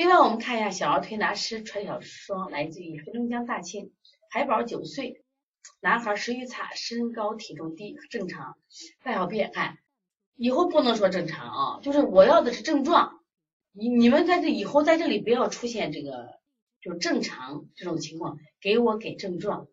[0.00, 3.92] 另外，我们看一下小儿推拿师传小双，来自于黑龙江大庆，
[4.30, 5.22] 海宝九岁，
[5.82, 8.56] 男孩食欲差，身高体重低，正常，
[9.04, 9.76] 大小便看，
[10.36, 13.20] 以后不能说正常啊，就是我要的是症状，
[13.72, 16.40] 你你们在这以后在这里不要出现这个
[16.80, 19.68] 就正常这种情况，给我给症状，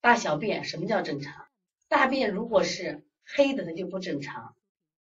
[0.00, 1.34] 大小便什么叫正常？
[1.86, 4.55] 大便如果是黑的，它就不正常。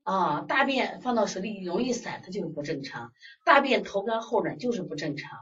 [0.03, 3.13] 啊，大便放到水里容易散，它就是不正常。
[3.45, 5.39] 大便头干后软就是不正常，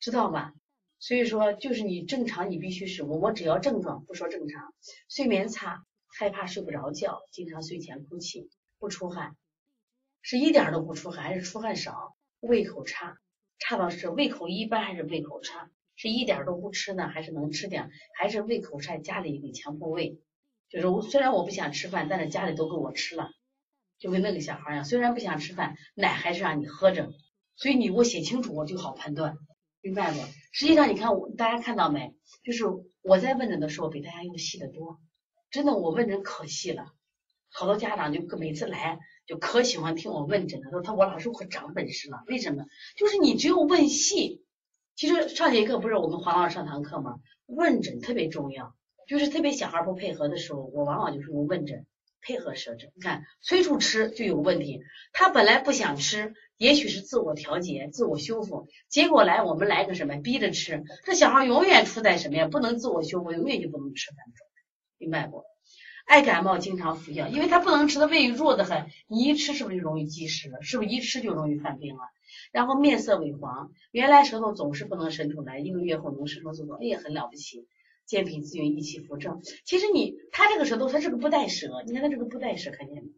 [0.00, 0.52] 知道吧？
[0.98, 4.74] 所以说，就是你正常，你必须是我，我只要症状，不说正常。
[5.08, 9.34] 睡眠差，害怕睡不着觉，经常睡前哭泣，不出汗，
[10.20, 12.14] 是一点都不出汗，还是出汗少？
[12.40, 13.16] 胃口差，
[13.58, 15.70] 差到是胃口一般还是胃口差？
[15.96, 17.90] 是一点都不吃呢，还是能吃点？
[18.14, 18.98] 还是胃口差？
[18.98, 20.20] 家里给强迫喂，
[20.68, 23.30] 就是我虽然我不想吃饭，但是家里都给我吃了。
[24.02, 27.12] 就跟那个小孩一样，虽然不想吃饭，奶还是让你喝着，
[27.54, 29.36] 所以你给我写清楚，我就好判断，
[29.80, 30.18] 明白不？
[30.50, 32.12] 实际上你看我，大家看到没？
[32.42, 32.64] 就是
[33.00, 35.00] 我在问诊的时候比大家要细得多，
[35.52, 36.92] 真的，我问诊可细了，
[37.48, 42.64] 好多家长就每次来就可喜欢听我问诊了，说他我老师可长本事了，为什么？
[42.96, 44.42] 就是你只有问细，
[44.96, 47.20] 其实上节课不是我们黄老师上堂课吗？
[47.46, 48.74] 问诊特别重要，
[49.06, 51.86] 就是特别小孩不配合的时候，我往往就是用问诊。
[52.22, 54.80] 配合设置，你看催促吃就有问题。
[55.12, 60.84] 他本来不想吃，也许是自我调节、自我修复，结果来我们来个什么，逼着吃。
[61.04, 62.48] 这小孩永远处在什么呀？
[62.48, 64.18] 不能自我修复，永远就不能吃饭，
[64.98, 65.44] 明白不？
[66.04, 68.86] 爱感冒，经常服药，因为他不能吃，他胃弱的很。
[69.06, 70.50] 你一吃是不是就容易积食？
[70.60, 72.02] 是不是一吃就容易犯病了？
[72.50, 77.66] 然后面色萎黄，原来舌头总是不能伸出来，一个月后能伸出来，哎呀，很了不起。
[78.12, 83.08] 健脾滋阴益气扶正，其实你他这个舌头，他是个不带舌，你看他这个不带舌，看见没？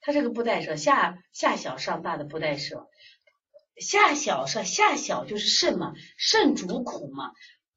[0.00, 2.88] 他这个不带舌，下下小上大的不带舌，
[3.76, 7.32] 下小是下小就是肾嘛，肾主恐嘛，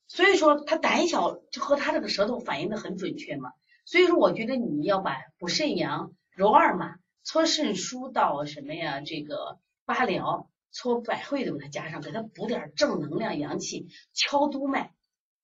[0.08, 3.52] 所以说他胆小就和他这个舌头反映的很准确嘛，
[3.84, 9.02] 所以说我觉得你要把补肾阳、揉二马、搓肾腧到什么呀？
[9.02, 10.48] 这个八髎。
[10.72, 14.92] 搓百会都给他加上，给他补点正能量阳气，敲督脉，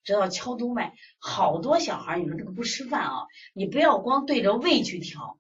[0.03, 0.93] 知道敲督脉。
[1.19, 5.39] 好多小孩，你说这个不吃饭啊，你不要光对着胃去调，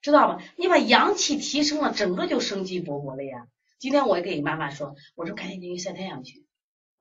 [0.00, 0.42] 知道吧？
[0.56, 3.46] 你把阳气提升了，整个就生机勃勃了呀。
[3.78, 6.44] 今天我也给妈妈说，我说赶紧进去晒太阳去。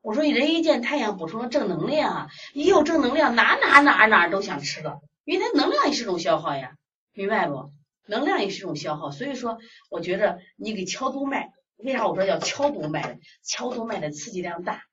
[0.01, 6.75] 我说人一见太阳，补充了正能量啊，一有正能量，哪哪哪哪都想吃了，因为它能量也是种消耗呀，
[7.13, 7.71] 明白不？
[8.05, 9.57] 能量也是种消耗，所以说
[9.89, 11.51] 我觉着你给敲督脉。
[11.77, 13.19] 为啥我说要敲督脉？
[13.43, 14.83] 敲督脉的刺激量大。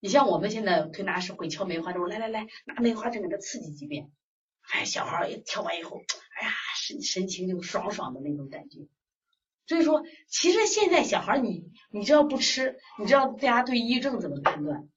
[0.00, 4.10] 你像我们现在推拿师会敲梅花针，来来来，拿梅花针给他刺激几遍。
[4.72, 6.02] 哎，小孩一敲完以后，
[6.40, 8.80] 哎呀，神神情就爽爽的那种感觉。
[9.66, 14.88] 所以说，其实现在小孩你你只要不吃，你知道大家对抑郁症怎么判断？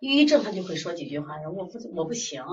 [0.00, 2.44] 抑郁症他就会说几句话，说我不我不行，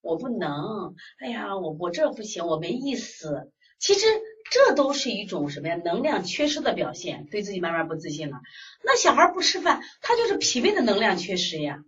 [0.00, 3.52] 我不能，哎呀，我我这不行，我没意思。
[3.78, 4.06] 其实。
[4.50, 5.80] 这都是一种什么呀？
[5.82, 8.36] 能量缺失的表现，对自己慢慢不自信了。
[8.84, 11.78] 那小孩不吃饭，他就是脾胃的能量缺失呀。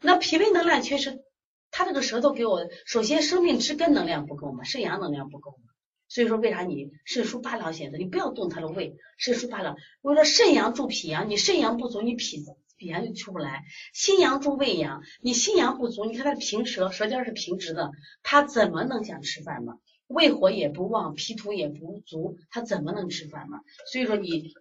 [0.00, 1.24] 那脾胃能量缺失，
[1.72, 5.72] 他这个舌头给我，首先生命之根能量不够嘛，肾阳能量不够嘛。
[6.08, 7.98] 所以说，为啥你肾疏八髎显的？
[7.98, 9.74] 你不要动他的胃，肾疏八髎。
[10.00, 12.44] 我说肾阳助脾阳，你肾阳不足，你脾
[12.78, 13.64] 脾阳就出不来。
[13.92, 17.90] 心阳助胃阳，你心阳不足，你看他平舌，舌尖是平直的，
[18.22, 19.74] 他怎么能想吃饭嘛？
[20.06, 23.58] 胃火也不旺，脾土也不足，他怎么能吃饭呢？
[23.90, 24.52] 所以说你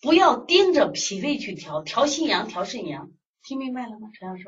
[0.00, 3.10] 不要盯着脾胃去调，调心阳，调肾阳，
[3.42, 4.44] 听明白了吗，陈老师？